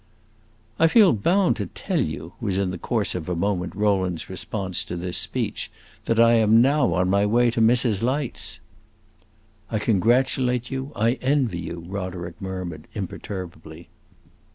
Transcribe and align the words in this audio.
"I 0.79 0.87
feel 0.87 1.13
bound 1.13 1.57
to 1.57 1.67
tell 1.67 2.01
you," 2.01 2.33
was 2.41 2.57
in 2.57 2.71
the 2.71 2.79
course 2.79 3.13
of 3.13 3.29
a 3.29 3.35
moment 3.35 3.75
Rowland's 3.75 4.31
response 4.31 4.83
to 4.85 4.95
this 4.95 5.15
speech, 5.15 5.69
"that 6.05 6.19
I 6.19 6.33
am 6.33 6.59
now 6.59 6.95
on 6.95 7.07
my 7.07 7.23
way 7.23 7.51
to 7.51 7.61
Mrs. 7.61 8.01
Light's." 8.01 8.59
"I 9.69 9.77
congratulate 9.77 10.71
you, 10.71 10.91
I 10.95 11.19
envy 11.21 11.59
you!" 11.59 11.85
Roderick 11.87 12.41
murmured, 12.41 12.87
imperturbably. 12.95 13.89